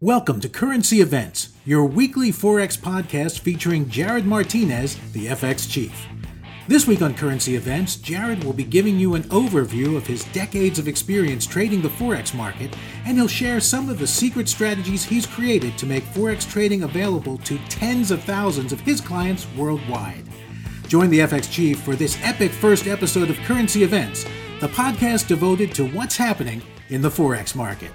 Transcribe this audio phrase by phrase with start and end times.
[0.00, 6.06] Welcome to Currency Events, your weekly Forex podcast featuring Jared Martinez, the FX Chief.
[6.68, 10.78] This week on Currency Events, Jared will be giving you an overview of his decades
[10.78, 12.76] of experience trading the Forex market,
[13.06, 17.36] and he'll share some of the secret strategies he's created to make Forex trading available
[17.38, 20.22] to tens of thousands of his clients worldwide.
[20.86, 24.24] Join the FX Chief for this epic first episode of Currency Events,
[24.60, 27.90] the podcast devoted to what's happening in the Forex market.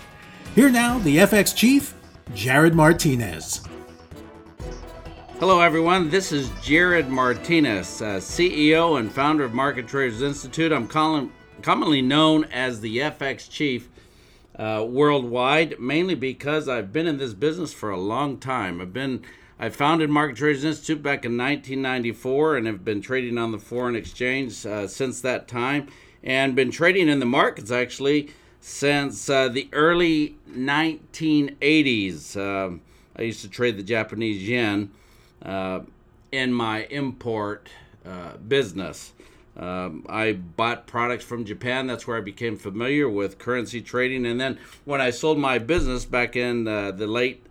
[0.55, 1.95] Here now, the FX Chief,
[2.35, 3.63] Jared Martinez.
[5.39, 6.12] Hello, everyone.
[6.12, 10.71] This is Jared Martinez, uh, CEO and founder of Market Traders Institute.
[10.71, 11.31] I'm calling,
[11.63, 13.89] commonly known as the FX Chief
[14.55, 18.79] uh, worldwide, mainly because I've been in this business for a long time.
[18.79, 19.23] I've been
[19.57, 23.95] I founded Market Traders Institute back in 1994 and have been trading on the foreign
[23.95, 25.88] exchange uh, since that time,
[26.21, 28.29] and been trading in the markets actually
[28.66, 32.38] since uh, the early 1980s.
[32.38, 32.80] Um,
[33.13, 34.90] I used to trade the Japanese yen
[35.41, 35.82] uh,
[36.32, 37.68] in my import
[38.05, 39.12] uh, business.
[39.57, 41.87] Um, I bought products from Japan.
[41.87, 44.26] That's where I became familiar with currency trading.
[44.26, 47.46] And then when I sold my business back in uh, the late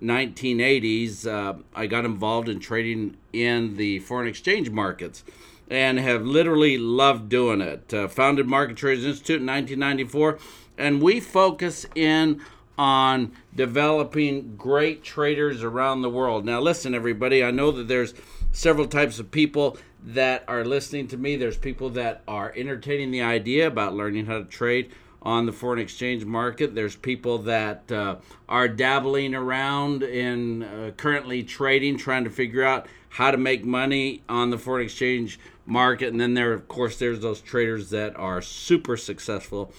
[0.00, 5.24] 1980s, uh, I got involved in trading in the foreign exchange markets
[5.72, 7.94] and have literally loved doing it.
[7.94, 10.38] Uh, founded Market Traders Institute in 1994,
[10.78, 12.40] and we focus in
[12.78, 16.44] on developing great traders around the world.
[16.44, 18.14] Now, listen, everybody, I know that there's
[18.52, 21.36] several types of people that are listening to me.
[21.36, 25.78] There's people that are entertaining the idea about learning how to trade on the foreign
[25.78, 26.74] exchange market.
[26.74, 28.16] There's people that uh,
[28.48, 34.22] are dabbling around in uh, currently trading, trying to figure out how to make money
[34.28, 36.08] on the foreign exchange market.
[36.08, 39.72] And then there, of course, there's those traders that are super successful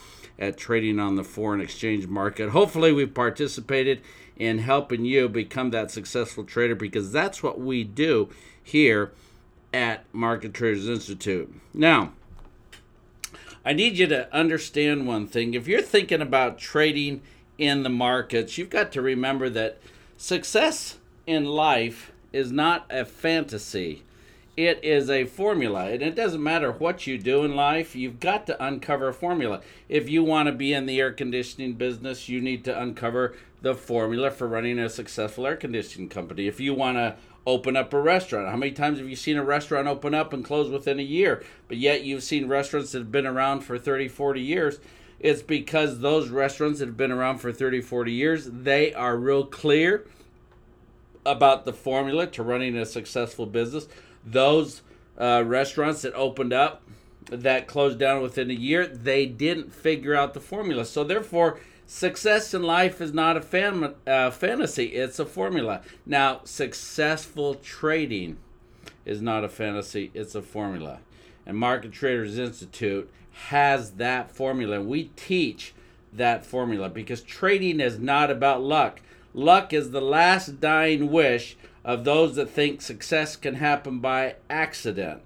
[0.43, 2.49] at trading on the foreign exchange market.
[2.49, 4.01] Hopefully, we've participated
[4.37, 8.29] in helping you become that successful trader because that's what we do
[8.61, 9.11] here
[9.73, 11.53] at Market Traders Institute.
[11.73, 12.13] Now,
[13.65, 15.53] I need you to understand one thing.
[15.53, 17.21] If you're thinking about trading
[17.57, 19.79] in the markets, you've got to remember that
[20.17, 24.03] success in life is not a fantasy.
[24.55, 25.89] It is a formula.
[25.89, 29.61] And it doesn't matter what you do in life, you've got to uncover a formula.
[29.89, 33.73] If you want to be in the air conditioning business, you need to uncover the
[33.73, 36.47] formula for running a successful air conditioning company.
[36.47, 37.15] If you want to
[37.45, 38.49] open up a restaurant.
[38.49, 41.43] How many times have you seen a restaurant open up and close within a year?
[41.67, 44.79] But yet you've seen restaurants that have been around for 30, 40 years.
[45.19, 49.45] It's because those restaurants that have been around for 30, 40 years, they are real
[49.45, 50.05] clear
[51.25, 53.87] about the formula to running a successful business.
[54.25, 54.81] Those
[55.17, 56.81] uh, restaurants that opened up
[57.29, 60.85] that closed down within a year, they didn't figure out the formula.
[60.85, 65.81] So therefore, Success in life is not a fan, uh, fantasy, it's a formula.
[66.05, 68.37] Now, successful trading
[69.05, 70.99] is not a fantasy, it's a formula.
[71.45, 73.11] And Market Traders Institute
[73.49, 74.81] has that formula.
[74.81, 75.73] We teach
[76.13, 79.01] that formula because trading is not about luck.
[79.33, 85.21] Luck is the last dying wish of those that think success can happen by accident.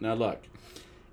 [0.00, 0.42] Now, look,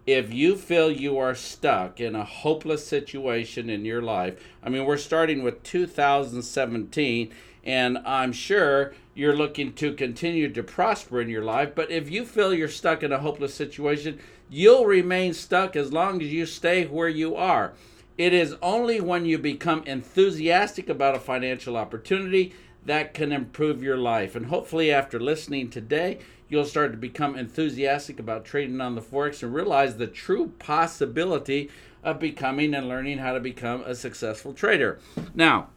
[0.05, 4.85] if you feel you are stuck in a hopeless situation in your life, I mean,
[4.85, 7.31] we're starting with 2017,
[7.63, 11.73] and I'm sure you're looking to continue to prosper in your life.
[11.73, 16.21] But if you feel you're stuck in a hopeless situation, you'll remain stuck as long
[16.21, 17.73] as you stay where you are.
[18.17, 22.53] It is only when you become enthusiastic about a financial opportunity
[22.85, 24.35] that can improve your life.
[24.35, 29.41] And hopefully, after listening today, you'll start to become enthusiastic about trading on the Forex
[29.41, 31.69] and realize the true possibility
[32.03, 34.99] of becoming and learning how to become a successful trader.
[35.33, 35.69] Now,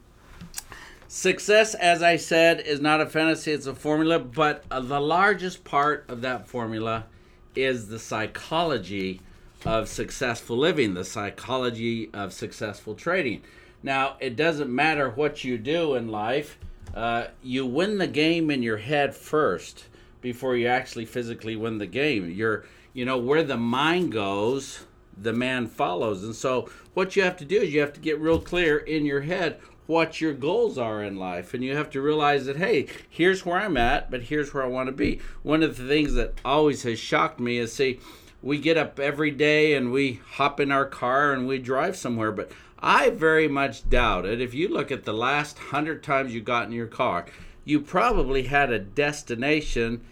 [1.07, 5.65] success, as I said, is not a fantasy, it's a formula, but uh, the largest
[5.65, 7.07] part of that formula
[7.55, 9.21] is the psychology
[9.65, 13.43] of successful living, the psychology of successful trading.
[13.83, 16.59] Now, it doesn't matter what you do in life,
[16.97, 19.85] uh, you win the game in your head first
[20.23, 22.31] before you actually physically win the game.
[22.31, 22.65] You're,
[22.95, 26.25] you know, where the mind goes, the man follows.
[26.25, 29.05] And so, what you have to do is you have to get real clear in
[29.05, 31.53] your head what your goals are in life.
[31.53, 34.69] And you have to realize that, hey, here's where I'm at, but here's where I
[34.69, 35.21] want to be.
[35.43, 38.01] One of the things that always has shocked me is, see,
[38.43, 42.33] we get up every day and we hop in our car and we drive somewhere,
[42.33, 44.41] but I very much doubt it.
[44.41, 47.27] If you look at the last hundred times you got in your car,
[47.65, 50.05] you probably had a destination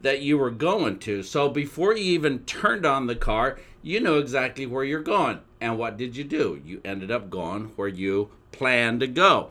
[0.00, 1.22] that you were going to.
[1.22, 5.40] So before you even turned on the car, you know exactly where you're going.
[5.60, 6.60] And what did you do?
[6.64, 9.50] You ended up going where you planned to go.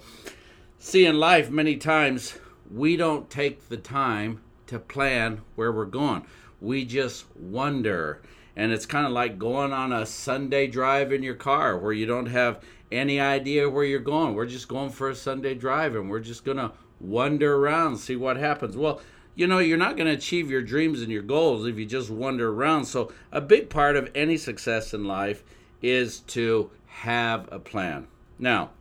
[0.80, 2.38] See, in life, many times
[2.72, 6.26] we don't take the time to plan where we're going.
[6.62, 8.22] We just wonder.
[8.60, 12.06] And it's kind of like going on a Sunday drive in your car where you
[12.06, 12.62] don't have
[12.92, 14.36] any idea where you're going.
[14.36, 18.18] We're just going for a Sunday drive and we're just going to wander around, see
[18.18, 18.76] what happens.
[18.76, 19.00] Well,
[19.34, 22.10] you know, you're not going to achieve your dreams and your goals if you just
[22.10, 22.84] wander around.
[22.84, 25.42] So, a big part of any success in life
[25.82, 28.08] is to have a plan.
[28.38, 28.72] Now,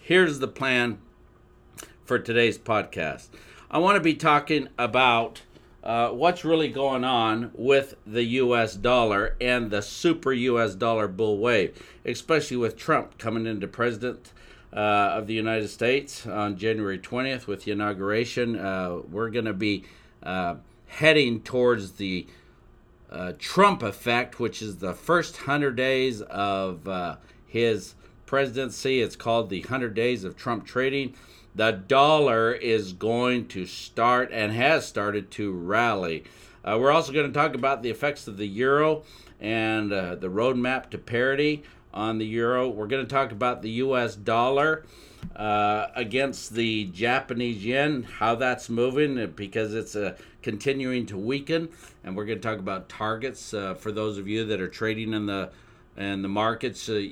[0.00, 0.98] here's the plan
[2.04, 3.28] for today's podcast.
[3.70, 5.42] I want to be talking about
[5.82, 11.38] uh, what's really going on with the US dollar and the super US dollar bull
[11.38, 14.32] wave, especially with Trump coming into president.
[14.74, 18.58] Uh, of the United States on January 20th with the inauguration.
[18.58, 19.84] Uh, we're going to be
[20.22, 20.54] uh,
[20.86, 22.26] heading towards the
[23.10, 27.94] uh, Trump effect, which is the first 100 days of uh, his
[28.24, 29.02] presidency.
[29.02, 31.14] It's called the 100 Days of Trump Trading
[31.54, 36.24] the dollar is going to start and has started to rally.
[36.64, 39.02] Uh, we're also going to talk about the effects of the euro
[39.40, 41.62] and uh, the roadmap to parity
[41.92, 42.68] on the euro.
[42.68, 44.84] We're going to talk about the US dollar
[45.36, 51.68] uh, against the Japanese yen, how that's moving uh, because it's uh, continuing to weaken.
[52.04, 55.12] And we're going to talk about targets uh, for those of you that are trading
[55.12, 55.50] in the
[55.96, 56.88] and the markets.
[56.88, 57.06] Uh,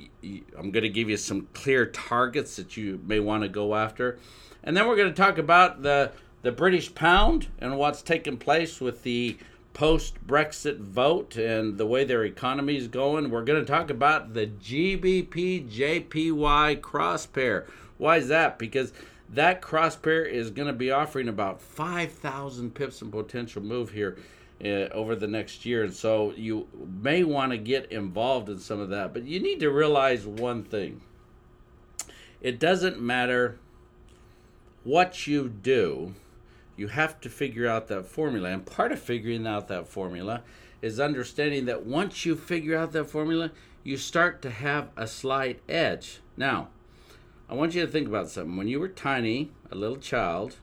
[0.57, 4.17] I'm going to give you some clear targets that you may want to go after,
[4.63, 6.11] and then we're going to talk about the
[6.41, 9.37] the British pound and what's taken place with the
[9.73, 13.29] post Brexit vote and the way their economy is going.
[13.29, 17.67] We're going to talk about the GBP JPY cross pair.
[17.97, 18.57] Why is that?
[18.57, 18.91] Because
[19.29, 24.17] that cross pair is going to be offering about 5,000 pips in potential move here
[24.63, 25.83] Uh, over the next year.
[25.83, 26.67] And so you
[27.01, 29.11] may want to get involved in some of that.
[29.11, 31.01] But you need to realize one thing
[32.41, 33.57] it doesn't matter
[34.83, 36.13] what you do,
[36.77, 38.49] you have to figure out that formula.
[38.49, 40.43] And part of figuring out that formula
[40.81, 43.51] is understanding that once you figure out that formula,
[43.83, 46.19] you start to have a slight edge.
[46.37, 46.69] Now,
[47.49, 48.57] I want you to think about something.
[48.57, 50.57] When you were tiny, a little child,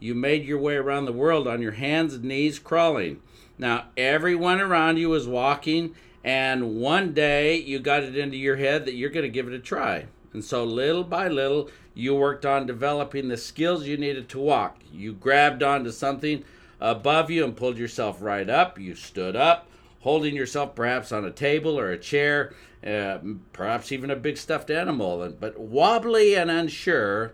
[0.00, 3.20] you made your way around the world on your hands and knees crawling.
[3.58, 8.84] Now, everyone around you was walking, and one day you got it into your head
[8.84, 10.06] that you're going to give it a try.
[10.32, 14.78] And so, little by little, you worked on developing the skills you needed to walk.
[14.92, 16.44] You grabbed onto something
[16.80, 18.78] above you and pulled yourself right up.
[18.78, 19.68] You stood up,
[20.00, 22.54] holding yourself perhaps on a table or a chair,
[22.86, 23.18] uh,
[23.52, 25.34] perhaps even a big stuffed animal.
[25.40, 27.32] But wobbly and unsure,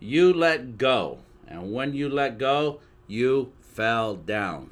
[0.00, 1.20] you let go
[1.50, 4.70] and when you let go, you fell down.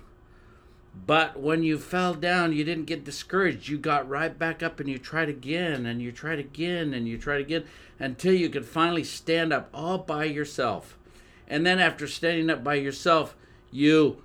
[1.07, 3.69] But when you fell down, you didn't get discouraged.
[3.69, 7.19] You got right back up and you tried again and you tried again and you
[7.19, 7.65] tried again
[7.99, 10.97] until you could finally stand up all by yourself.
[11.47, 13.37] And then after standing up by yourself,
[13.71, 14.23] you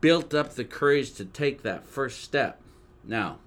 [0.00, 2.60] built up the courage to take that first step.
[3.04, 3.38] Now,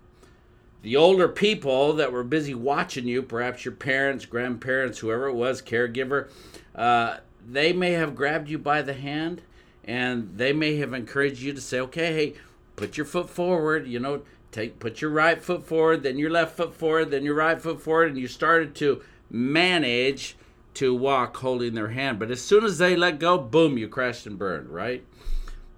[0.82, 5.62] the older people that were busy watching you, perhaps your parents, grandparents, whoever it was,
[5.62, 6.30] caregiver,
[6.76, 7.18] uh,
[7.50, 9.42] they may have grabbed you by the hand
[9.84, 12.34] and they may have encouraged you to say, okay, hey,
[12.76, 14.22] put your foot forward, you know,
[14.52, 17.82] take put your right foot forward, then your left foot forward, then your right foot
[17.82, 20.36] forward, and you started to manage
[20.74, 22.20] to walk holding their hand.
[22.20, 25.04] But as soon as they let go, boom, you crashed and burned, right?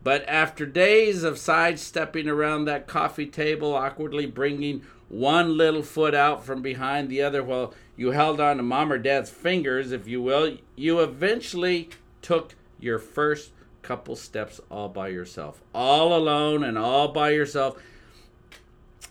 [0.03, 6.45] But after days of sidestepping around that coffee table, awkwardly bringing one little foot out
[6.45, 10.21] from behind the other while you held on to mom or dad's fingers, if you
[10.21, 11.89] will, you eventually
[12.21, 13.51] took your first
[13.81, 17.77] couple steps all by yourself, all alone and all by yourself.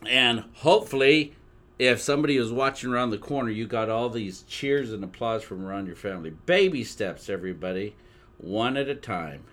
[0.07, 1.35] And hopefully,
[1.79, 5.67] if somebody was watching around the corner, you got all these cheers and applause from
[5.67, 6.31] around your family.
[6.31, 7.95] Baby steps, everybody,
[8.39, 9.45] one at a time.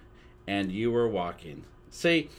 [0.48, 1.66] And you were walking.
[1.90, 2.30] See,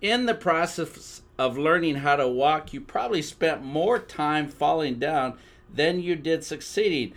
[0.00, 5.36] in the process of learning how to walk, you probably spent more time falling down
[5.74, 7.14] than you did succeeding.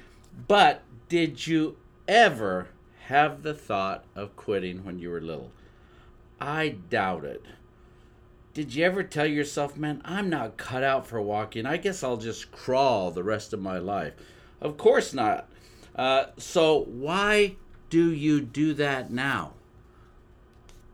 [0.48, 2.70] But did you ever
[3.06, 5.52] have the thought of quitting when you were little?
[6.40, 7.44] I doubt it.
[8.54, 11.66] Did you ever tell yourself, man, I'm not cut out for walking.
[11.66, 14.14] I guess I'll just crawl the rest of my life?
[14.60, 15.48] Of course not.
[15.96, 17.56] Uh, so, why
[17.90, 19.54] do you do that now?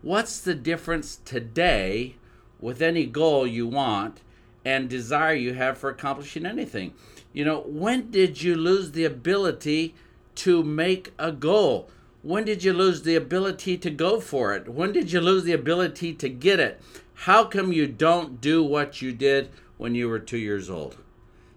[0.01, 2.15] What's the difference today
[2.59, 4.21] with any goal you want
[4.65, 6.93] and desire you have for accomplishing anything.
[7.33, 9.95] You know, when did you lose the ability
[10.35, 11.89] to make a goal?
[12.21, 14.69] When did you lose the ability to go for it?
[14.69, 16.79] When did you lose the ability to get it?
[17.15, 20.97] How come you don't do what you did when you were two years old?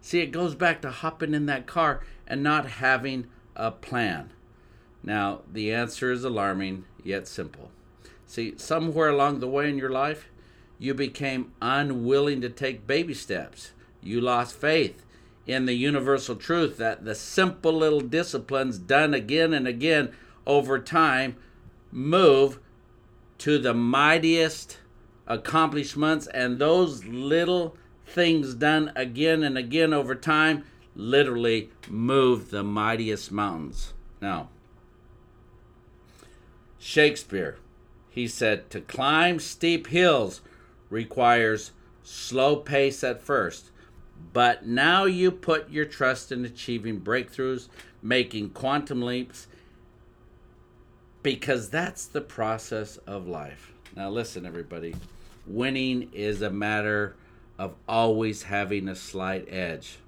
[0.00, 4.30] See, it goes back to hopping in that car and not having a plan.
[5.02, 7.70] Now, the answer is alarming yet simple.
[8.26, 10.28] See, somewhere along the way in your life,
[10.78, 13.72] you became unwilling to take baby steps.
[14.02, 15.02] You lost faith
[15.46, 20.10] in the universal truth that the simple little disciplines done again and again
[20.46, 21.36] over time
[21.92, 22.58] move
[23.38, 24.78] to the mightiest
[25.26, 27.76] accomplishments, and those little
[28.06, 33.92] things done again and again over time literally move the mightiest mountains.
[34.20, 34.48] Now,
[36.78, 37.58] Shakespeare,
[38.08, 40.40] he said, to climb steep hills
[40.88, 41.72] requires
[42.02, 43.70] slow pace at first,
[44.32, 47.68] but now you put your trust in achieving breakthroughs,
[48.02, 49.46] making quantum leaps,
[51.22, 53.72] because that's the process of life.
[53.96, 54.94] Now, listen, everybody.
[55.46, 57.16] Winning is a matter
[57.58, 59.98] of always having a slight edge.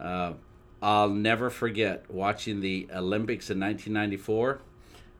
[0.00, 0.32] Uh,
[0.82, 4.60] I'll never forget watching the Olympics in 1994.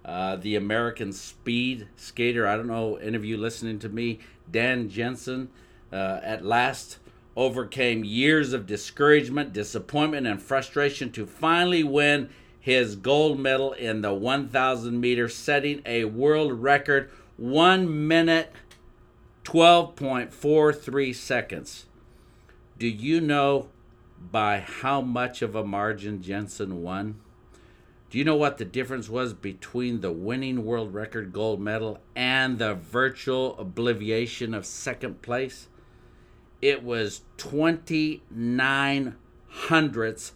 [0.05, 4.19] Uh, the American speed skater, I don't know any of you listening to me,
[4.51, 5.49] Dan Jansen,
[5.91, 6.99] uh, at last
[7.37, 12.29] overcame years of discouragement, disappointment, and frustration to finally win
[12.61, 18.53] his gold medal in the 1,000 meter, setting a world record 1 minute
[19.45, 21.87] 12.43 seconds.
[22.79, 23.69] Do you know
[24.19, 27.21] by how much of a margin Jansen won?
[28.09, 32.59] Do you know what the difference was between the winning world record gold medal and
[32.59, 35.69] the virtual obliviation of second place?
[36.65, 39.17] It was 29
[39.49, 40.33] hundredths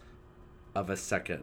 [0.75, 1.42] of a second.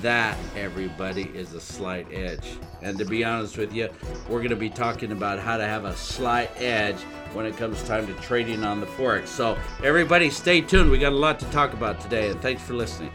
[0.00, 2.46] That, everybody, is a slight edge.
[2.82, 3.88] And to be honest with you,
[4.28, 7.00] we're going to be talking about how to have a slight edge
[7.32, 9.26] when it comes time to trading on the Forex.
[9.26, 10.88] So, everybody, stay tuned.
[10.88, 13.10] We got a lot to talk about today, and thanks for listening.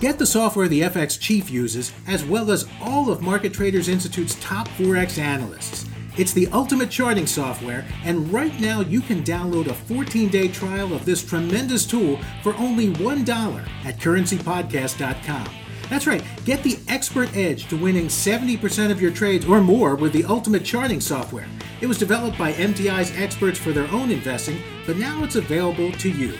[0.00, 4.36] Get the software the FX Chief uses, as well as all of Market Traders Institute's
[4.36, 5.89] top Forex analysts.
[6.20, 10.92] It's the ultimate charting software, and right now you can download a 14 day trial
[10.92, 15.48] of this tremendous tool for only $1 at currencypodcast.com.
[15.88, 20.12] That's right, get the expert edge to winning 70% of your trades or more with
[20.12, 21.46] the ultimate charting software.
[21.80, 26.10] It was developed by MTI's experts for their own investing, but now it's available to
[26.10, 26.34] you.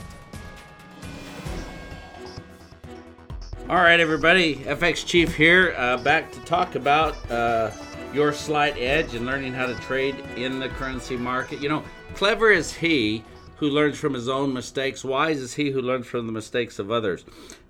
[3.69, 4.57] All right, everybody.
[4.57, 7.71] FX Chief here, uh, back to talk about uh,
[8.13, 11.61] your slight edge and learning how to trade in the currency market.
[11.61, 11.85] You know,
[12.15, 13.25] clever is he
[13.57, 16.91] who learns from his own mistakes, wise is he who learns from the mistakes of
[16.91, 17.25] others.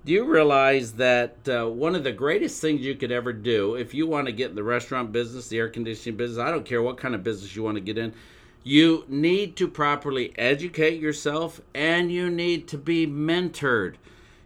[0.04, 3.92] Do you realize that uh, one of the greatest things you could ever do if
[3.92, 6.80] you want to get in the restaurant business, the air conditioning business, I don't care
[6.80, 8.14] what kind of business you want to get in,
[8.62, 13.94] you need to properly educate yourself and you need to be mentored.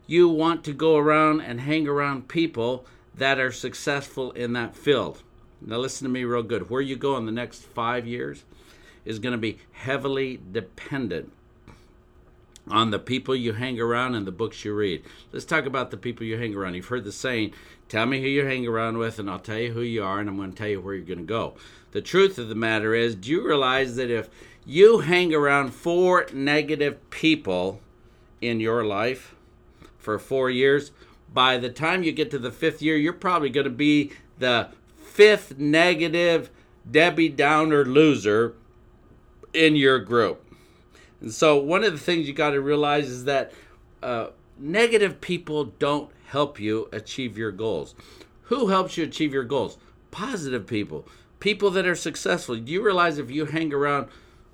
[0.06, 5.22] You want to go around and hang around people that are successful in that field.
[5.60, 6.68] Now, listen to me real good.
[6.68, 8.44] Where you go in the next five years
[9.04, 11.32] is going to be heavily dependent
[12.68, 15.02] on the people you hang around and the books you read.
[15.32, 16.74] Let's talk about the people you hang around.
[16.74, 17.52] You've heard the saying,
[17.88, 20.28] tell me who you hang around with, and I'll tell you who you are, and
[20.28, 21.54] I'm going to tell you where you're going to go.
[21.92, 24.28] The truth of the matter is, do you realize that if
[24.66, 27.80] you hang around four negative people
[28.40, 29.34] in your life
[29.98, 30.90] for four years,
[31.32, 34.68] by the time you get to the fifth year, you're probably going to be the
[34.96, 36.50] fifth negative
[36.90, 38.54] Debbie Downer loser
[39.52, 40.44] in your group.
[41.20, 43.52] And so, one of the things you got to realize is that
[44.02, 47.94] uh, negative people don't help you achieve your goals.
[48.48, 49.78] Who helps you achieve your goals?
[50.10, 51.08] Positive people
[51.44, 52.56] people that are successful.
[52.56, 54.08] Do you realize if you hang around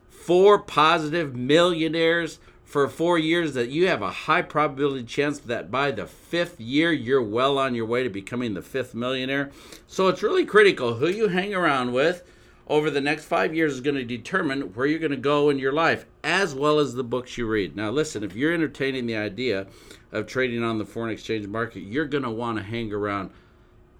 [0.08, 5.92] four positive millionaires for four years, that you have a high probability chance that by
[5.92, 9.52] the fifth year, you're well on your way to becoming the fifth millionaire?
[9.86, 12.24] So it's really critical who you hang around with
[12.70, 15.58] over the next five years is going to determine where you're going to go in
[15.58, 17.74] your life, as well as the books you read.
[17.74, 19.66] Now, listen, if you're entertaining the idea
[20.12, 23.30] of trading on the foreign exchange market, you're going to want to hang around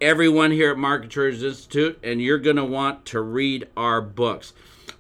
[0.01, 4.53] everyone here at Market Traders Institute, and you're going to want to read our books.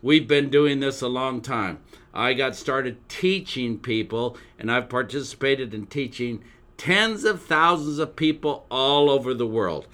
[0.02, 1.78] We've been doing this a long time.
[2.12, 6.42] I got started teaching people, and I've participated in teaching
[6.76, 9.86] tens of thousands of people all over the world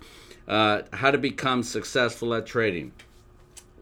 [0.48, 2.92] uh, how to become successful at trading.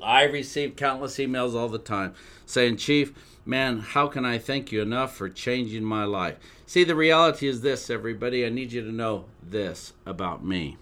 [0.04, 2.14] I receive countless emails all the time
[2.46, 3.12] saying, Chief,
[3.46, 6.36] man, how can I thank you enough for changing my life?
[6.66, 8.44] See, the reality is this, everybody.
[8.44, 10.76] I need you to know this about me.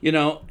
[0.00, 0.42] You know,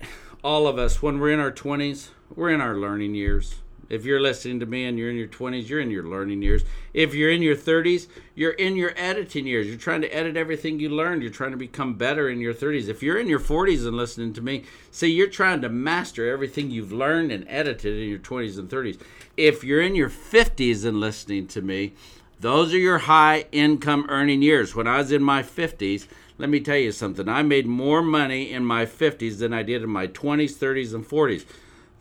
[0.43, 3.55] all of us, when we're in our 20s, we're in our learning years.
[3.89, 6.63] If you're listening to me and you're in your 20s, you're in your learning years.
[6.93, 9.67] If you're in your 30s, you're in your editing years.
[9.67, 11.21] You're trying to edit everything you learned.
[11.21, 12.87] You're trying to become better in your 30s.
[12.87, 16.71] If you're in your 40s and listening to me, see, you're trying to master everything
[16.71, 18.99] you've learned and edited in your 20s and 30s.
[19.37, 21.93] If you're in your 50s and listening to me,
[22.39, 24.75] those are your high income earning years.
[24.75, 27.29] When I was in my 50s, let me tell you something.
[27.29, 31.07] I made more money in my 50s than I did in my 20s, 30s, and
[31.07, 31.45] 40s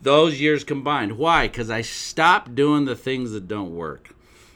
[0.03, 1.17] those years combined.
[1.17, 1.47] Why?
[1.47, 4.15] Because I stopped doing the things that don't work.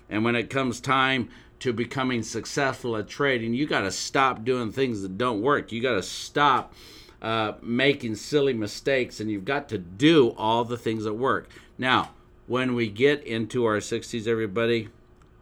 [0.09, 4.71] And when it comes time to becoming successful at trading, you got to stop doing
[4.71, 5.71] things that don't work.
[5.71, 6.73] You got to stop
[7.21, 11.49] uh, making silly mistakes, and you've got to do all the things that work.
[11.77, 12.11] Now,
[12.45, 14.89] when we get into our 60s, everybody,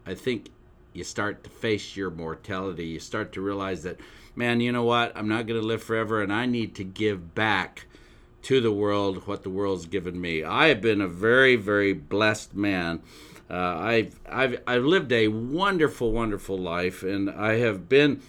[0.06, 0.50] I think
[0.92, 2.86] you start to face your mortality.
[2.86, 4.00] You start to realize that,
[4.34, 5.12] man, you know what?
[5.14, 7.86] I'm not going to live forever, and I need to give back
[8.46, 10.44] to the world what the world's given me.
[10.44, 13.02] I have been a very, very blessed man.
[13.50, 18.22] Uh, I've, I've, I've lived a wonderful, wonderful life, and I have been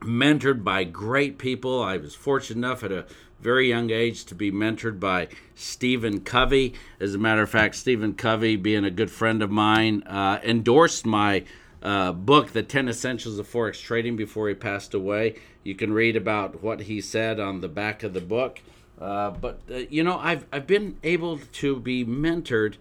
[0.00, 1.80] mentored by great people.
[1.80, 3.06] I was fortunate enough at a
[3.40, 6.74] very young age to be mentored by Stephen Covey.
[6.98, 11.06] As a matter of fact, Stephen Covey, being a good friend of mine, uh, endorsed
[11.06, 11.44] my
[11.80, 15.36] uh, book, The 10 Essentials of Forex Trading, before he passed away.
[15.62, 18.58] You can read about what he said on the back of the book.
[19.00, 22.76] Uh, but uh, you know, I've I've been able to be mentored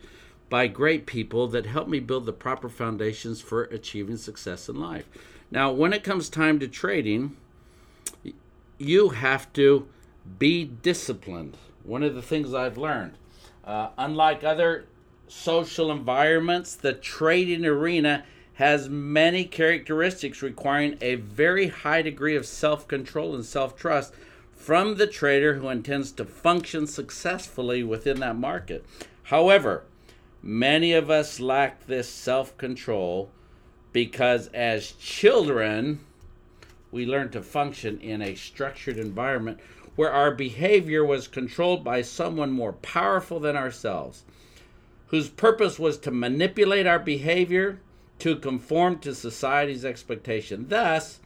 [0.50, 5.08] by great people that help me build the proper foundations for achieving success in life.
[5.52, 7.36] Now, when it comes time to trading,
[8.78, 9.88] you have to
[10.40, 11.58] be disciplined.
[11.84, 13.14] One of the things I've learned,
[13.64, 14.86] uh, unlike other
[15.28, 18.24] social environments, the trading arena
[18.56, 24.14] has many characteristics requiring a very high degree of self control and self trust
[24.58, 28.84] from the trader who intends to function successfully within that market.
[29.24, 29.84] However,
[30.42, 33.30] many of us lack this self control
[33.94, 36.00] because as children,
[36.92, 39.60] we learn to function in a structured environment
[39.96, 44.24] where our behavior was controlled by someone more powerful than ourselves,
[45.08, 47.80] whose purpose was to manipulate our behavior
[48.20, 50.66] to conform to society's expectation.
[50.68, 51.20] Thus,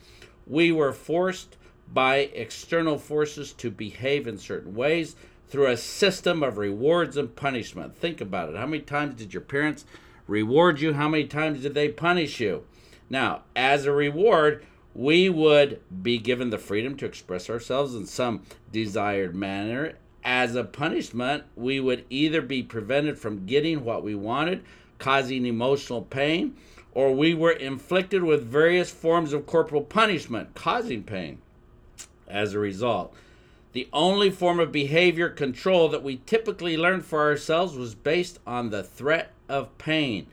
[0.45, 1.57] we were forced
[1.93, 5.15] by external forces to behave in certain ways
[5.49, 7.95] through a system of rewards and punishment.
[7.95, 8.55] Think about it.
[8.55, 9.85] How many times did your parents
[10.27, 10.93] reward you?
[10.93, 12.63] How many times did they punish you?
[13.09, 18.43] Now, as a reward, we would be given the freedom to express ourselves in some
[18.71, 19.93] desired manner.
[20.23, 24.63] As a punishment, we would either be prevented from getting what we wanted,
[24.99, 26.55] causing emotional pain,
[26.93, 31.39] or we were inflicted with various forms of corporal punishment, causing pain
[32.31, 33.13] as a result.
[33.73, 38.69] The only form of behavior control that we typically learned for ourselves was based on
[38.69, 40.27] the threat of pain,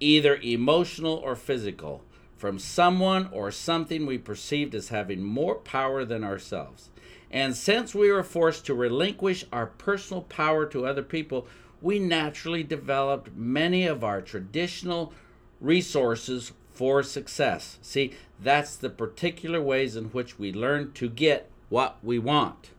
[0.00, 2.02] either emotional or physical,
[2.36, 6.90] from someone or something we perceived as having more power than ourselves.
[7.30, 11.46] And since we were forced to relinquish our personal power to other people,
[11.80, 15.12] we naturally developed many of our traditional
[15.60, 17.78] resources for success.
[17.80, 22.70] See, that's the particular ways in which we learn to get what we want.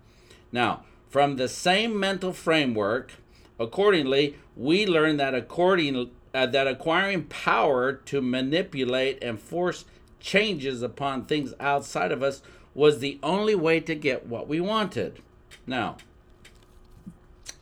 [0.51, 3.13] Now, from the same mental framework,
[3.59, 9.85] accordingly, we learn that according uh, that acquiring power to manipulate and force
[10.19, 12.41] changes upon things outside of us
[12.73, 15.21] was the only way to get what we wanted.
[15.65, 15.95] Now,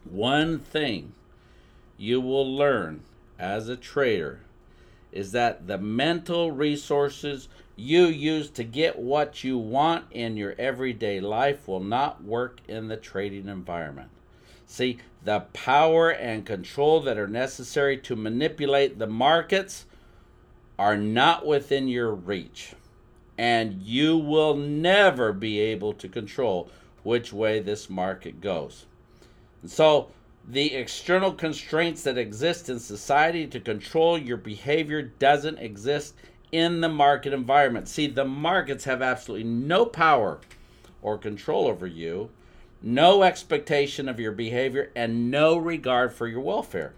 [0.09, 1.13] one thing
[1.97, 3.01] you will learn
[3.37, 4.39] as a trader
[5.13, 11.19] is that the mental resources you use to get what you want in your everyday
[11.19, 14.09] life will not work in the trading environment.
[14.65, 19.85] See, the power and control that are necessary to manipulate the markets
[20.77, 22.73] are not within your reach.
[23.37, 26.69] And you will never be able to control
[27.03, 28.85] which way this market goes.
[29.61, 30.09] And so,
[30.45, 36.15] the external constraints that exist in society to control your behavior doesn't exist
[36.51, 37.87] in the market environment.
[37.87, 40.39] See, the markets have absolutely no power
[41.01, 42.29] or control over you,
[42.81, 46.93] no expectation of your behavior, and no regard for your welfare.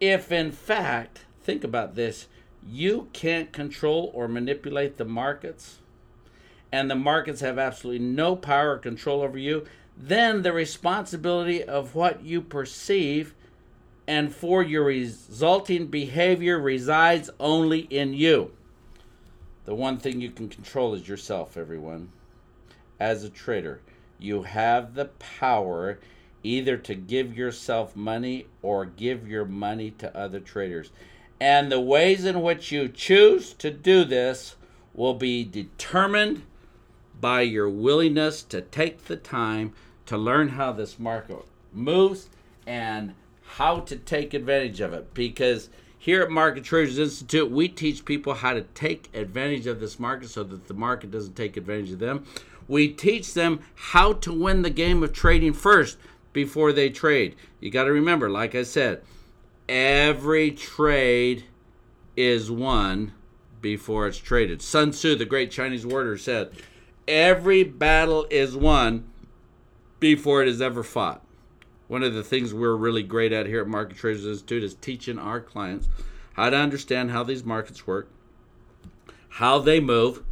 [0.00, 2.28] if in fact, think about this,
[2.66, 5.78] you can't control or manipulate the markets,
[6.72, 9.64] and the markets have absolutely no power or control over you,
[9.96, 13.34] then the responsibility of what you perceive
[14.06, 18.52] and for your resulting behavior resides only in you.
[19.64, 22.10] The one thing you can control is yourself, everyone.
[23.00, 23.80] As a trader,
[24.18, 25.98] you have the power
[26.42, 30.90] either to give yourself money or give your money to other traders.
[31.40, 34.56] And the ways in which you choose to do this
[34.94, 36.42] will be determined
[37.20, 39.72] by your willingness to take the time
[40.06, 42.28] to learn how this market moves
[42.66, 45.14] and how to take advantage of it.
[45.14, 49.98] Because here at Market Traders Institute, we teach people how to take advantage of this
[49.98, 52.24] market so that the market doesn't take advantage of them.
[52.68, 55.98] We teach them how to win the game of trading first
[56.32, 57.36] before they trade.
[57.60, 59.02] You got to remember, like I said,
[59.68, 61.44] every trade
[62.16, 63.12] is won
[63.60, 64.62] before it's traded.
[64.62, 66.50] Sun Tzu, the great Chinese warrior, said,
[67.08, 69.08] Every battle is won
[70.00, 71.22] before it is ever fought.
[71.88, 75.18] One of the things we're really great at here at Market Traders Institute is teaching
[75.18, 75.88] our clients
[76.34, 78.10] how to understand how these markets work,
[79.28, 80.22] how they move.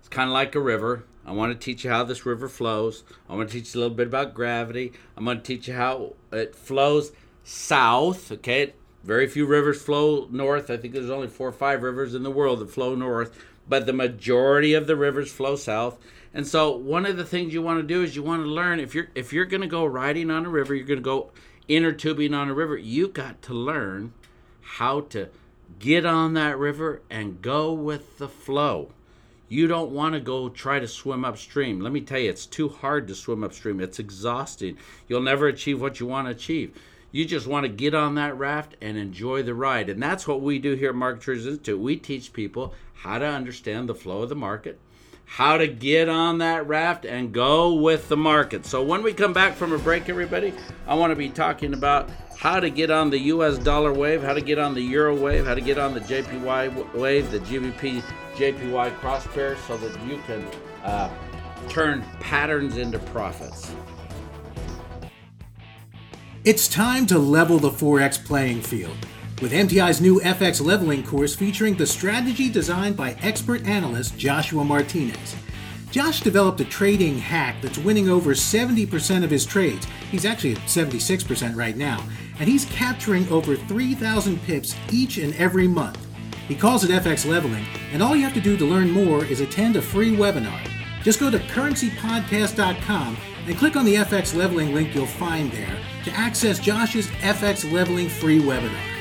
[0.00, 1.04] It's kind of like a river.
[1.24, 3.04] I want to teach you how this river flows.
[3.28, 4.92] I want to teach you a little bit about gravity.
[5.16, 7.12] I'm going to teach you how it flows
[7.44, 8.32] south.
[8.32, 8.72] Okay,
[9.04, 10.68] very few rivers flow north.
[10.68, 13.86] I think there's only four or five rivers in the world that flow north, but
[13.86, 15.98] the majority of the rivers flow south.
[16.34, 18.80] And so one of the things you want to do is you want to learn
[18.80, 21.30] if you're if you're going to go riding on a river, you're going to go
[21.68, 22.76] inner tubing on a river.
[22.76, 24.12] You got to learn
[24.60, 25.28] how to
[25.78, 28.92] get on that river and go with the flow.
[29.48, 31.80] You don't want to go try to swim upstream.
[31.80, 33.80] Let me tell you, it's too hard to swim upstream.
[33.80, 34.78] It's exhausting.
[35.08, 36.74] You'll never achieve what you want to achieve.
[37.10, 39.90] You just want to get on that raft and enjoy the ride.
[39.90, 41.78] And that's what we do here at Market Traders Institute.
[41.78, 44.80] We teach people how to understand the flow of the market,
[45.24, 48.66] how to get on that raft and go with the market.
[48.66, 50.52] So when we come back from a break, everybody,
[50.86, 54.34] I want to be talking about how to get on the US dollar wave, how
[54.34, 58.02] to get on the euro wave, how to get on the JPY wave, the GBP
[58.34, 60.44] JPY cross pair, so that you can
[60.82, 61.08] uh,
[61.68, 63.72] turn patterns into profits.
[66.44, 68.96] It's time to level the Forex playing field
[69.42, 75.34] with MTI's new FX leveling course featuring the strategy designed by expert analyst Joshua Martinez.
[75.90, 79.84] Josh developed a trading hack that's winning over 70% of his trades.
[80.12, 82.06] He's actually at 76% right now,
[82.38, 85.98] and he's capturing over 3,000 pips each and every month.
[86.46, 89.40] He calls it FX leveling, and all you have to do to learn more is
[89.40, 90.66] attend a free webinar.
[91.02, 96.12] Just go to currencypodcast.com and click on the FX leveling link you'll find there to
[96.12, 98.91] access Josh's FX leveling free webinar.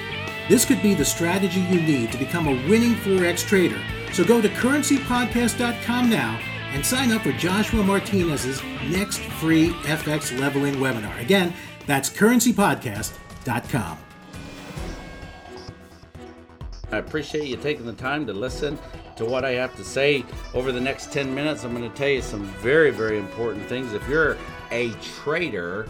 [0.49, 3.79] This could be the strategy you need to become a winning Forex trader.
[4.13, 6.39] So go to currencypodcast.com now
[6.73, 11.19] and sign up for Joshua Martinez's next free FX leveling webinar.
[11.21, 11.53] Again,
[11.85, 13.97] that's currencypodcast.com.
[16.91, 18.77] I appreciate you taking the time to listen
[19.15, 21.63] to what I have to say over the next 10 minutes.
[21.63, 23.93] I'm going to tell you some very, very important things.
[23.93, 24.37] If you're
[24.71, 24.89] a
[25.21, 25.87] trader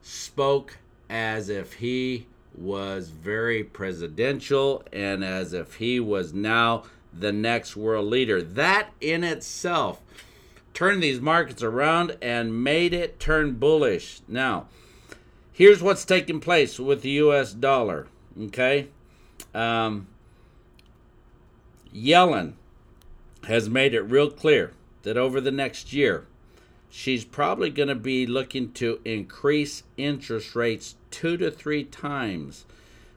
[0.02, 0.78] spoke
[1.08, 8.06] as if he was very presidential and as if he was now the next world
[8.06, 8.42] leader.
[8.42, 10.00] That in itself
[10.72, 14.20] turned these markets around and made it turn bullish.
[14.28, 14.66] Now,
[15.52, 18.06] here's what's taking place with the US dollar.
[18.40, 18.88] Okay?
[19.54, 20.08] Um,
[21.94, 22.54] Yellen
[23.46, 26.26] has made it real clear that over the next year,
[26.96, 32.66] she's probably going to be looking to increase interest rates two to three times.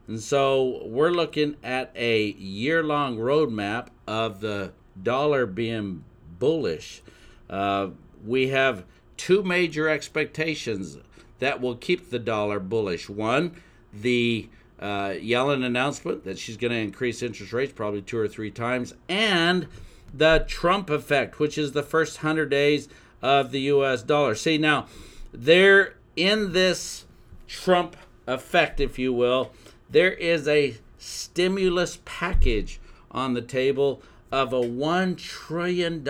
[0.07, 6.03] And so we're looking at a year long roadmap of the dollar being
[6.39, 7.03] bullish.
[7.51, 7.89] Uh,
[8.25, 8.83] we have
[9.15, 10.97] two major expectations
[11.37, 13.07] that will keep the dollar bullish.
[13.07, 13.61] One,
[13.93, 18.49] the uh, Yellen announcement that she's going to increase interest rates probably two or three
[18.49, 19.67] times, and
[20.11, 22.89] the Trump effect, which is the first 100 days
[23.21, 24.35] of the US dollar.
[24.35, 24.87] See, now,
[25.31, 27.05] there in this
[27.47, 29.51] Trump effect, if you will,
[29.89, 32.79] there is a stimulus package
[33.11, 34.01] on the table
[34.31, 36.05] of a $1 trillion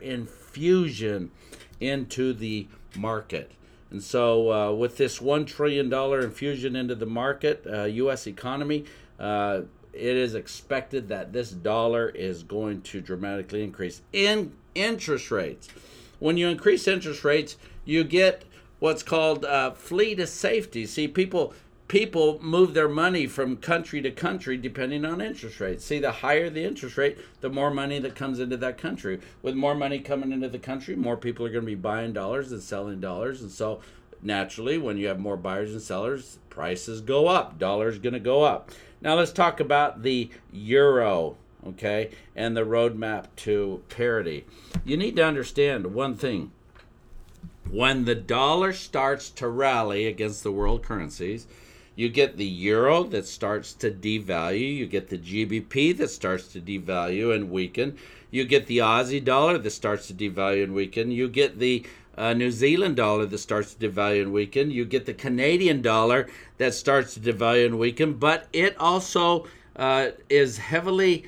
[0.00, 1.30] infusion
[1.80, 2.66] into the
[2.96, 3.52] market.
[3.90, 8.26] And so, uh, with this $1 trillion infusion into the market, uh, U.S.
[8.26, 8.84] economy,
[9.18, 14.02] uh, it is expected that this dollar is going to dramatically increase.
[14.12, 15.68] In interest rates,
[16.18, 18.44] when you increase interest rates, you get
[18.78, 20.86] what's called uh, fleet of safety.
[20.86, 21.54] See, people
[21.88, 25.84] people move their money from country to country depending on interest rates.
[25.84, 29.20] See, the higher the interest rate, the more money that comes into that country.
[29.42, 32.52] With more money coming into the country, more people are going to be buying dollars
[32.52, 33.40] and selling dollars.
[33.40, 33.80] And so,
[34.22, 37.58] naturally, when you have more buyers and sellers, prices go up.
[37.58, 38.70] Dollar's going to go up.
[39.00, 44.44] Now, let's talk about the euro, okay, and the roadmap to parity.
[44.84, 46.52] You need to understand one thing.
[47.70, 51.46] When the dollar starts to rally against the world currencies,
[51.98, 54.76] you get the euro that starts to devalue.
[54.76, 57.98] You get the GBP that starts to devalue and weaken.
[58.30, 61.10] You get the Aussie dollar that starts to devalue and weaken.
[61.10, 61.84] You get the
[62.16, 64.70] uh, New Zealand dollar that starts to devalue and weaken.
[64.70, 68.14] You get the Canadian dollar that starts to devalue and weaken.
[68.14, 71.26] But it also uh, is heavily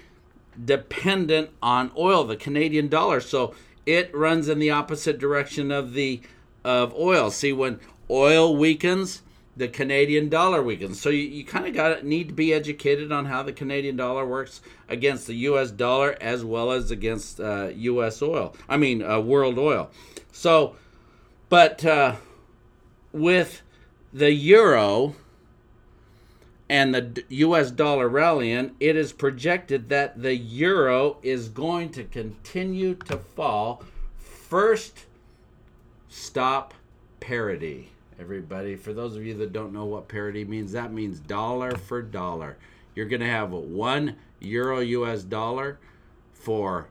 [0.64, 3.20] dependent on oil, the Canadian dollar.
[3.20, 3.55] So
[3.87, 6.20] it runs in the opposite direction of the
[6.64, 7.31] of oil.
[7.31, 9.23] See, when oil weakens,
[9.57, 11.01] the Canadian dollar weakens.
[11.01, 14.27] So you, you kind of got need to be educated on how the Canadian dollar
[14.27, 15.70] works against the U.S.
[15.70, 18.23] dollar as well as against uh, U.S.
[18.23, 18.55] oil.
[18.68, 19.90] I mean, uh, world oil.
[20.33, 20.77] So,
[21.49, 22.16] but uh,
[23.12, 23.62] with
[24.12, 25.14] the euro
[26.70, 27.72] and the U.S.
[27.72, 33.83] dollar rallying, it is projected that the euro is going to continue to fall.
[34.16, 35.06] First,
[36.09, 36.72] stop
[37.18, 38.76] parity everybody.
[38.76, 42.56] For those of you that don't know what parity means, that means dollar for dollar.
[42.94, 45.80] You're going to have one euro US dollar
[46.33, 46.87] for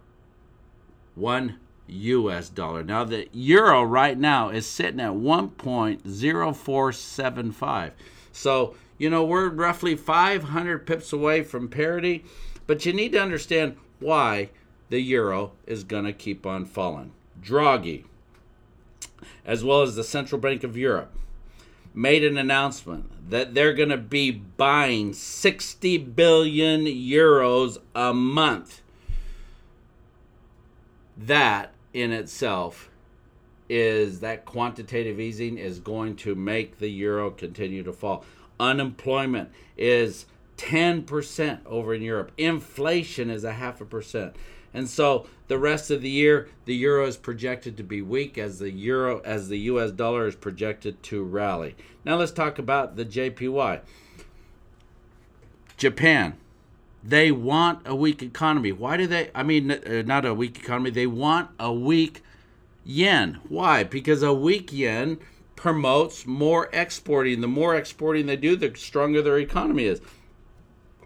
[1.15, 2.83] one US dollar.
[2.83, 7.91] Now, the euro right now is sitting at 1.0475.
[8.33, 12.23] So, you know, we're roughly 500 pips away from parity,
[12.67, 14.49] but you need to understand why
[14.89, 17.13] the euro is going to keep on falling.
[17.41, 18.03] Draghi,
[19.45, 21.11] as well as the Central Bank of Europe,
[21.93, 28.81] made an announcement that they're going to be buying 60 billion euros a month.
[31.17, 32.89] That in itself
[33.69, 38.25] is that quantitative easing is going to make the euro continue to fall.
[38.59, 40.25] Unemployment is
[40.57, 42.31] 10% over in Europe.
[42.37, 44.35] Inflation is a half a percent.
[44.73, 48.59] And so the rest of the year, the euro is projected to be weak as
[48.59, 51.75] the euro as the US dollar is projected to rally.
[52.05, 53.81] Now let's talk about the JPY.
[55.77, 56.35] Japan.
[57.01, 58.73] They want a weak economy.
[58.73, 62.21] Why do they I mean uh, not a weak economy, they want a weak
[62.83, 63.39] yen.
[63.47, 63.83] Why?
[63.83, 65.17] Because a weak yen
[65.59, 67.41] promotes more exporting.
[67.41, 70.01] The more exporting they do, the stronger their economy is.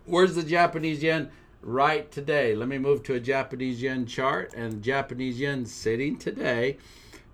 [0.05, 1.31] Where's the Japanese yen?
[1.65, 2.53] right today.
[2.55, 6.77] Let me move to a Japanese yen chart and Japanese yen sitting today.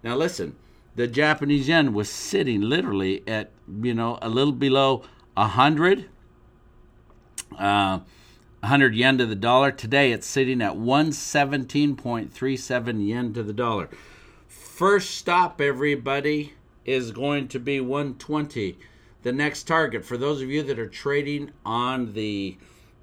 [0.04, 0.56] Now listen,
[0.96, 3.50] the Japanese yen was sitting literally at
[3.82, 5.02] you know a little below
[5.36, 6.06] a hundred
[7.58, 8.02] uh,
[8.62, 9.72] 100 yen to the dollar.
[9.72, 13.90] Today it's sitting at 117.37 yen to the dollar.
[14.48, 16.54] First stop, everybody,
[16.86, 18.78] is going to be 120.
[19.22, 22.58] The next target, for those of you that are trading on the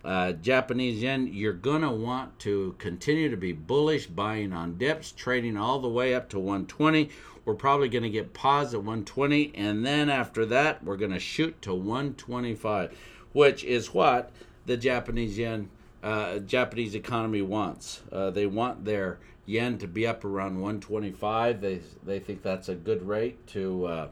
[0.04, 5.12] uh, Japanese yen, you're going to want to continue to be bullish, buying on dips,
[5.12, 7.10] trading all the way up to 120.
[7.44, 11.18] We're probably going to get pause at 120, and then after that, we're going to
[11.18, 12.96] shoot to 125,
[13.32, 14.32] which is what
[14.64, 15.70] the Japanese yen,
[16.06, 18.00] uh, Japanese economy wants.
[18.12, 21.60] Uh, they want their yen to be up around 125.
[21.60, 24.08] They they think that's a good rate to uh,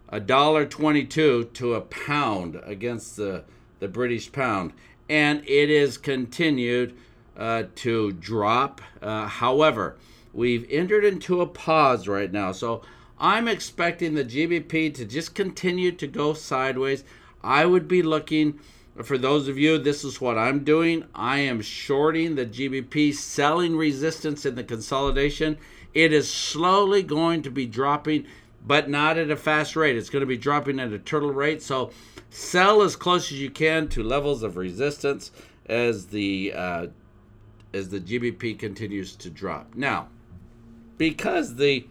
[0.10, 3.44] a dollar twenty-two to a pound against the
[3.80, 4.74] the British pound,
[5.10, 6.96] and it is continued
[7.36, 8.82] uh, to drop.
[9.02, 9.98] Uh, however,
[10.34, 12.82] we've entered into a pause right now, so
[13.20, 17.04] I'm expecting the GBP to just continue to go sideways.
[17.44, 18.60] I would be looking.
[19.04, 21.06] For those of you, this is what I'm doing.
[21.14, 25.60] I am shorting the GBP, selling resistance in the consolidation.
[25.94, 28.26] It is slowly going to be dropping
[28.66, 29.96] but not at a fast rate.
[29.96, 31.62] It's going to be dropping at a turtle rate.
[31.62, 31.92] So
[32.30, 35.32] sell as close as you can to levels of resistance
[35.68, 36.88] as the uh,
[37.74, 39.76] as the GBP continues to drop.
[39.76, 40.08] Now,
[40.98, 41.86] because the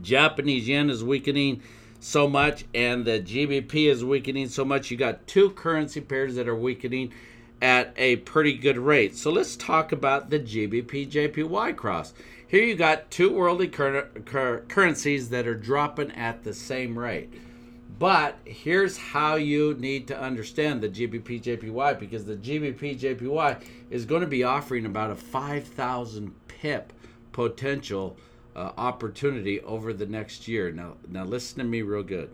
[0.00, 1.62] Japanese yen is weakening
[2.00, 6.48] so much and the GBP is weakening so much, you got two currency pairs that
[6.48, 7.12] are weakening
[7.60, 9.16] at a pretty good rate.
[9.16, 12.12] So let's talk about the GBP JPY cross.
[12.52, 17.32] Here you got two worldly cur- cur- currencies that are dropping at the same rate.
[17.98, 24.04] But here's how you need to understand the GBP JPY because the GBP JPY is
[24.04, 26.92] going to be offering about a 5,000 pip
[27.32, 28.18] potential
[28.54, 30.70] uh, opportunity over the next year.
[30.70, 32.28] Now, now listen to me real good.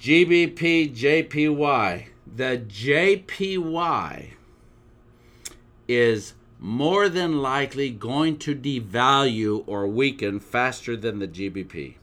[0.00, 4.30] GBP JPY, the JPY
[5.86, 11.94] is more than likely going to devalue or weaken faster than the GBP.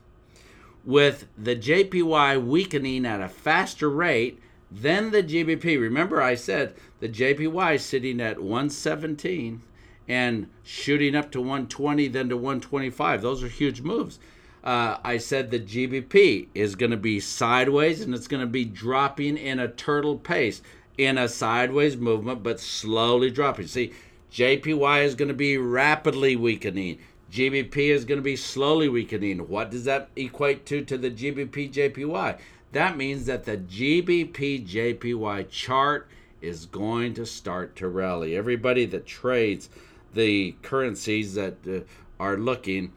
[0.86, 4.39] With the JPY weakening at a faster rate
[4.72, 9.62] than the GBP, remember I said the JPY sitting at 117
[10.08, 13.22] and shooting up to 120, then to 125.
[13.22, 14.20] Those are huge moves.
[14.63, 18.65] Uh, I said the GBP is going to be sideways and it's going to be
[18.65, 20.62] dropping in a turtle pace
[20.98, 23.68] in a sideways movement, but slowly dropping.
[23.68, 23.94] See,
[24.36, 27.00] JPY is going to be rapidly weakening.
[27.32, 29.48] GBP is going to be slowly weakening.
[29.48, 32.38] What does that equate to to the GBP JPY?
[32.74, 36.10] That means that the GBP JPY chart
[36.41, 38.36] is going to start to rally.
[38.36, 39.69] Everybody that trades
[40.13, 41.86] the currencies that uh,
[42.21, 42.91] are looking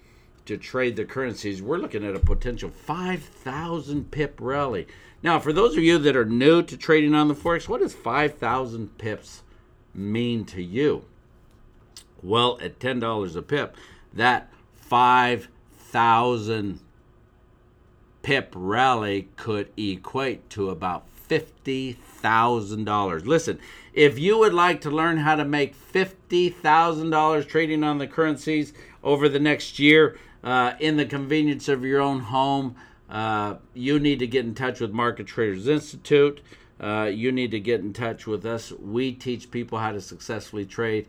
[0.46, 4.88] to trade the currencies, we're looking at a potential 5,000 pip rally.
[5.22, 7.94] Now, for those of you that are new to trading on the Forex, what does
[7.94, 9.44] 5,000 pips
[9.94, 11.04] mean to you?
[12.22, 13.76] Well, at $10 a pip,
[14.12, 16.80] that 5,000
[18.22, 23.26] pip rally could equate to about $50,000.
[23.26, 23.58] Listen,
[23.92, 28.72] if you would like to learn how to make $50,000 trading on the currencies
[29.04, 32.74] over the next year uh, in the convenience of your own home,
[33.08, 36.40] uh, you need to get in touch with Market Traders Institute.
[36.80, 38.72] Uh, you need to get in touch with us.
[38.72, 41.06] We teach people how to successfully trade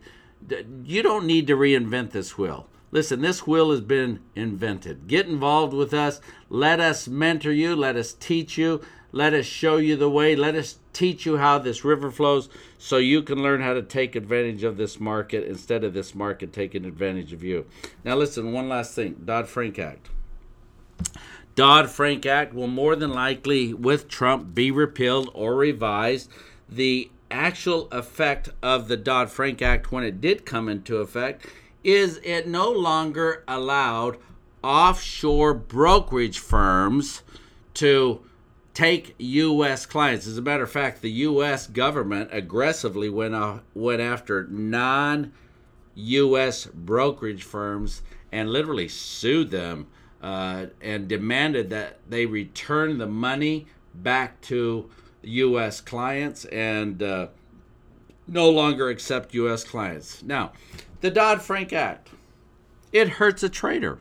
[0.84, 2.68] you don't need to reinvent this wheel.
[2.92, 5.06] Listen, this wheel has been invented.
[5.06, 6.20] Get involved with us.
[6.48, 7.76] Let us mentor you.
[7.76, 8.80] Let us teach you.
[9.12, 10.34] Let us show you the way.
[10.34, 14.16] Let us teach you how this river flows so you can learn how to take
[14.16, 17.66] advantage of this market instead of this market taking advantage of you.
[18.04, 20.08] Now, listen, one last thing Dodd Frank Act.
[21.54, 26.30] Dodd Frank Act will more than likely, with Trump, be repealed or revised.
[26.68, 31.46] The actual effect of the Dodd Frank Act when it did come into effect
[31.82, 34.18] is it no longer allowed
[34.62, 37.22] offshore brokerage firms
[37.74, 38.20] to
[38.74, 39.86] take U.S.
[39.86, 40.26] clients.
[40.26, 41.66] As a matter of fact, the U.S.
[41.66, 45.32] government aggressively went, uh, went after non
[45.94, 46.66] U.S.
[46.66, 48.02] brokerage firms
[48.32, 49.86] and literally sued them
[50.22, 54.88] uh, and demanded that they return the money back to
[55.22, 55.80] U.S.
[55.80, 57.28] clients and uh,
[58.26, 59.64] no longer accept U.S.
[59.64, 60.22] clients.
[60.22, 60.52] Now,
[61.00, 62.08] the Dodd Frank Act,
[62.92, 64.00] it hurts a trader.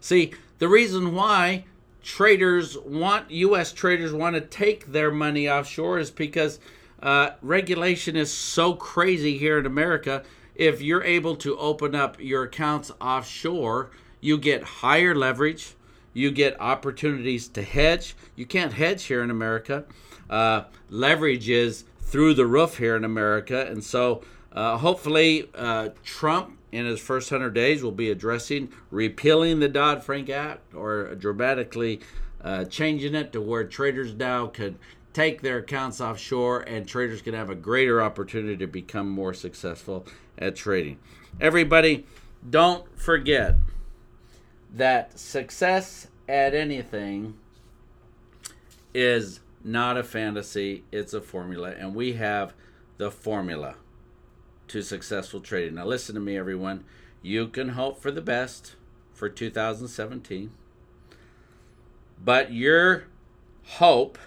[0.00, 1.64] See, the reason why
[2.02, 3.72] traders want, U.S.
[3.72, 6.58] traders want to take their money offshore is because
[7.02, 10.22] uh, regulation is so crazy here in America.
[10.54, 15.74] If you're able to open up your accounts offshore, you get higher leverage
[16.12, 18.16] you get opportunities to hedge.
[18.36, 19.84] You can't hedge here in America.
[20.28, 23.66] Uh, leverage is through the roof here in America.
[23.66, 29.60] And so uh, hopefully, uh, Trump in his first 100 days will be addressing repealing
[29.60, 32.00] the Dodd Frank Act or dramatically
[32.42, 34.76] uh, changing it to where traders now could
[35.12, 40.06] take their accounts offshore and traders can have a greater opportunity to become more successful
[40.38, 40.98] at trading.
[41.40, 42.06] Everybody,
[42.48, 43.56] don't forget
[44.74, 47.36] that success at anything
[48.94, 51.74] is not a fantasy, it's a formula.
[51.76, 52.54] And we have
[52.96, 53.76] the formula
[54.68, 55.74] to successful trading.
[55.74, 56.84] Now, listen to me, everyone.
[57.22, 58.76] You can hope for the best
[59.12, 60.52] for 2017,
[62.24, 63.04] but your
[63.64, 64.18] hope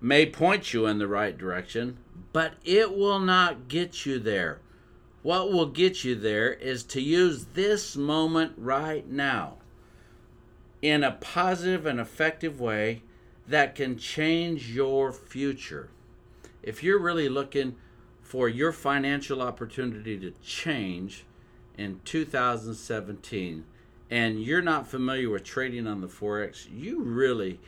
[0.00, 1.98] may point you in the right direction,
[2.32, 4.60] but it will not get you there.
[5.22, 9.56] What will get you there is to use this moment right now
[10.80, 13.02] in a positive and effective way
[13.46, 15.90] that can change your future.
[16.62, 17.76] If you're really looking
[18.22, 21.24] for your financial opportunity to change
[21.76, 23.64] in 2017
[24.10, 27.60] and you're not familiar with trading on the Forex, you really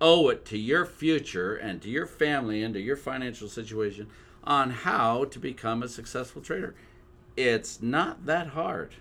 [0.00, 4.08] owe it to your future and to your family and to your financial situation
[4.46, 6.74] on how to become a successful trader.
[7.36, 8.94] It's not that hard.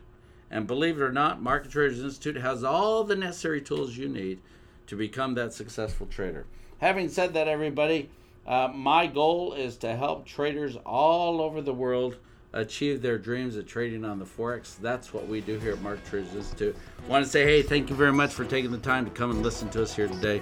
[0.50, 4.40] And believe it or not, Market Traders Institute has all the necessary tools you need
[4.88, 6.46] to become that successful trader.
[6.80, 8.10] Having said that, everybody,
[8.46, 12.18] uh, my goal is to help traders all over the world
[12.54, 14.78] achieve their dreams of trading on the Forex.
[14.80, 16.76] That's what we do here at Market Traders Institute.
[17.08, 19.42] Want to say, hey, thank you very much for taking the time to come and
[19.42, 20.42] listen to us here today.